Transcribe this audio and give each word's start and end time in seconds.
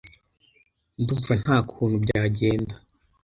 Ndumva 1.01 1.31
nta 1.41 1.57
kuntu 1.69 1.95
byagenda. 2.05 2.75